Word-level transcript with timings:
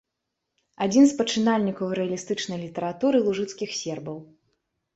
Адзін 0.85 1.03
з 1.11 1.17
пачынальнікаў 1.19 1.93
рэалістычнай 2.01 2.59
літаратуры 2.65 3.17
лужыцкіх 3.29 3.79
сербаў. 3.85 4.17